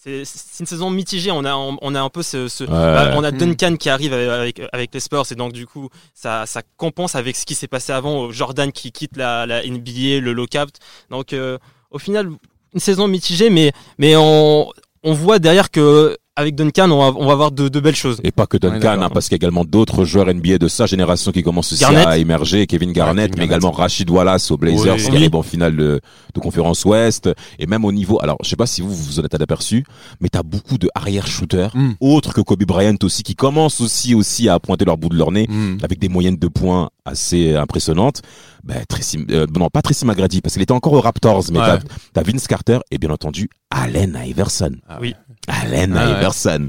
C'est 0.00 0.24
c'est 0.24 0.60
une 0.60 0.66
saison 0.66 0.90
mitigée. 0.90 1.32
On 1.32 1.44
a, 1.44 1.54
on, 1.56 1.76
on 1.82 1.94
a 1.96 2.00
un 2.00 2.08
peu 2.08 2.22
ce, 2.22 2.46
ce- 2.46 2.62
bah, 2.64 3.12
on 3.16 3.24
a 3.24 3.32
Mm. 3.32 3.36
Duncan 3.38 3.76
qui 3.76 3.90
arrive 3.90 4.12
avec, 4.12 4.62
avec 4.72 4.94
les 4.94 5.00
Spurs 5.00 5.24
et 5.32 5.34
donc 5.34 5.52
du 5.52 5.66
coup 5.66 5.88
ça, 6.14 6.46
ça 6.46 6.62
compense 6.76 7.16
avec 7.16 7.34
ce 7.34 7.44
qui 7.44 7.54
s'est 7.56 7.66
passé 7.66 7.92
avant. 7.92 8.30
Jordan 8.30 8.70
qui 8.70 8.92
quitte 8.92 9.16
la, 9.16 9.44
la 9.44 9.62
NBA, 9.66 10.20
le 10.20 10.32
lockout. 10.32 10.72
Donc 11.10 11.32
euh, 11.32 11.58
au 11.90 11.98
final 11.98 12.30
une 12.74 12.80
saison 12.80 13.08
mitigée, 13.08 13.50
mais 13.50 13.72
mais 13.98 14.14
on, 14.16 14.70
on 15.02 15.12
voit 15.14 15.38
derrière 15.40 15.70
que 15.70 16.16
avec 16.38 16.54
Duncan 16.54 16.90
on 16.90 16.98
va, 16.98 17.18
on 17.18 17.26
va 17.26 17.32
avoir 17.32 17.50
de, 17.50 17.68
de 17.68 17.80
belles 17.80 17.96
choses. 17.96 18.20
Et 18.24 18.30
pas 18.30 18.46
que 18.46 18.56
Duncan, 18.56 19.00
hein, 19.02 19.10
parce 19.12 19.26
qu'il 19.28 19.32
y 19.34 19.36
a 19.36 19.42
également 19.42 19.64
d'autres 19.64 20.04
joueurs 20.04 20.32
NBA 20.32 20.58
de 20.58 20.68
sa 20.68 20.86
génération 20.86 21.32
qui 21.32 21.42
commencent 21.42 21.72
aussi 21.72 21.82
Garnett. 21.82 22.06
à 22.06 22.16
émerger. 22.18 22.66
Kevin 22.66 22.92
Garnett, 22.92 23.30
Kevin 23.32 23.40
mais 23.40 23.48
Garnett. 23.48 23.58
également 23.64 23.70
Rachid 23.76 24.08
Wallace 24.08 24.50
aux 24.50 24.56
Blazers, 24.56 24.94
Oui. 24.96 25.02
qui 25.10 25.16
arrive 25.16 25.34
en 25.34 25.42
finale 25.42 25.76
de, 25.76 26.00
de 26.34 26.40
conférence 26.40 26.84
Ouest. 26.84 27.28
Et 27.58 27.66
même 27.66 27.84
au 27.84 27.92
niveau, 27.92 28.18
alors 28.22 28.36
je 28.44 28.48
sais 28.48 28.56
pas 28.56 28.66
si 28.66 28.80
vous 28.82 28.94
vous 28.94 29.18
en 29.20 29.24
êtes 29.24 29.34
aperçu, 29.34 29.84
mais 30.20 30.28
t'as 30.28 30.42
beaucoup 30.44 30.78
de 30.78 30.88
arrière 30.94 31.26
shooters, 31.26 31.72
Mm. 31.74 31.94
autres 32.00 32.32
que 32.32 32.40
Kobe 32.40 32.64
Bryant 32.64 32.94
aussi, 33.02 33.22
qui 33.22 33.34
commencent 33.34 33.80
aussi 33.80 34.14
aussi 34.14 34.48
à 34.48 34.58
pointer 34.60 34.84
leur 34.84 34.96
bout 34.96 35.08
de 35.08 35.16
leur 35.16 35.32
nez. 35.32 35.46
Mm. 35.48 35.78
avec 35.82 35.98
des 35.98 36.08
moyennes 36.08 36.36
de 36.36 36.48
points 36.48 36.90
assez 37.08 37.54
impressionnantes. 37.54 38.22
Ben, 38.64 38.84
Tracy, 38.88 39.24
euh, 39.30 39.46
non, 39.56 39.68
pas 39.70 39.82
Tracy 39.82 40.04
McGrady, 40.04 40.40
parce 40.40 40.54
qu'il 40.54 40.62
était 40.62 40.72
encore 40.72 40.92
aux 40.92 41.00
Raptors, 41.00 41.44
mais 41.52 41.58
Ouais. 41.60 41.78
t'as, 42.12 42.22
Vince 42.22 42.46
Carter 42.46 42.78
et 42.90 42.98
bien 42.98 43.10
entendu 43.10 43.48
Allen 43.70 44.18
Iverson. 44.26 44.72
Ah 44.88 44.98
Oui. 45.00 45.14
Allen 45.46 45.94
Ah 45.96 46.06
ouais. 46.06 46.18
Iverson. 46.18 46.68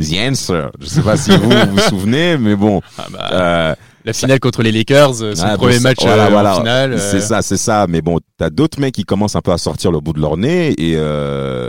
The 0.00 0.14
answer. 0.30 0.66
Je 0.80 0.86
sais 0.86 1.02
pas 1.02 1.16
si 1.16 1.30
vous 1.36 1.48
vous 1.50 1.78
souvenez, 1.88 2.36
mais 2.38 2.56
bon. 2.56 2.80
Ah 2.98 3.06
bah, 3.10 3.28
Euh, 3.32 3.74
la 4.04 4.12
finale 4.12 4.38
contre 4.40 4.62
les 4.62 4.70
Lakers, 4.72 5.22
euh, 5.22 5.34
son 5.34 5.44
ah, 5.46 5.56
premier 5.56 5.80
match 5.80 5.98
voilà, 6.00 6.26
euh, 6.26 6.30
voilà. 6.30 6.54
en 6.54 6.58
finale. 6.58 7.00
C'est 7.00 7.20
ça, 7.20 7.42
c'est 7.42 7.56
ça. 7.56 7.86
Mais 7.88 8.00
bon, 8.02 8.18
t'as 8.36 8.50
d'autres 8.50 8.78
mecs 8.80 8.94
qui 8.94 9.04
commencent 9.04 9.36
un 9.36 9.40
peu 9.40 9.52
à 9.52 9.58
sortir 9.58 9.90
le 9.90 10.00
bout 10.00 10.12
de 10.12 10.20
leur 10.20 10.36
nez 10.36 10.74
et 10.78 10.96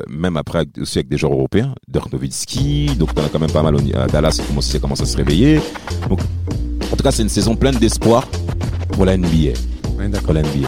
même 0.10 0.38
après 0.38 0.66
aussi 0.80 1.00
avec 1.00 1.10
des 1.10 1.18
joueurs 1.18 1.34
européens, 1.34 1.74
Dirk 1.88 2.12
Nowitzki. 2.12 2.96
Donc 2.98 3.14
t'en 3.16 3.24
as 3.26 3.30
quand 3.30 3.40
même 3.40 3.52
pas 3.52 3.64
mal 3.64 3.76
à 3.96 4.08
Dallas 4.08 4.40
qui 4.42 4.80
commence 4.80 5.02
à 5.02 5.06
se 5.06 5.18
réveiller. 5.18 5.60
Donc, 6.10 6.20
en 6.92 6.96
tout 6.96 7.04
cas, 7.04 7.12
c'est 7.12 7.24
une 7.24 7.30
saison 7.30 7.56
pleine 7.56 7.76
d'espoir 7.76 8.28
pour 8.94 9.06
la 9.06 9.18
NBA. 9.18 9.28
ouais, 9.98 10.08
d'accord. 10.10 10.26
Pour 10.26 10.34
la 10.34 10.42
NBA. 10.42 10.68